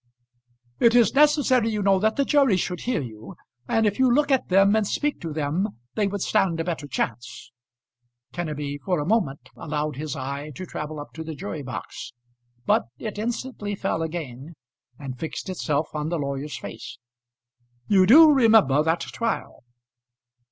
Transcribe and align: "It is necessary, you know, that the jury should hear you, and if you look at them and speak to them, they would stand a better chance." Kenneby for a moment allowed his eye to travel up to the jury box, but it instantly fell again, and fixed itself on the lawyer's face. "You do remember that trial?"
"It 0.79 0.95
is 0.95 1.13
necessary, 1.13 1.69
you 1.69 1.83
know, 1.83 1.99
that 1.99 2.15
the 2.15 2.25
jury 2.25 2.57
should 2.57 2.79
hear 2.81 3.03
you, 3.03 3.35
and 3.67 3.85
if 3.85 3.99
you 3.99 4.11
look 4.11 4.31
at 4.31 4.49
them 4.49 4.75
and 4.75 4.87
speak 4.87 5.21
to 5.21 5.31
them, 5.31 5.77
they 5.93 6.07
would 6.07 6.23
stand 6.23 6.59
a 6.59 6.63
better 6.63 6.87
chance." 6.87 7.51
Kenneby 8.33 8.79
for 8.83 8.99
a 8.99 9.05
moment 9.05 9.49
allowed 9.55 9.97
his 9.97 10.15
eye 10.15 10.53
to 10.55 10.65
travel 10.65 10.99
up 10.99 11.13
to 11.13 11.23
the 11.23 11.35
jury 11.35 11.61
box, 11.61 12.13
but 12.65 12.85
it 12.97 13.19
instantly 13.19 13.75
fell 13.75 14.01
again, 14.01 14.55
and 14.97 15.19
fixed 15.19 15.49
itself 15.51 15.89
on 15.93 16.09
the 16.09 16.17
lawyer's 16.17 16.57
face. 16.57 16.97
"You 17.87 18.07
do 18.07 18.31
remember 18.31 18.81
that 18.81 19.01
trial?" 19.01 19.61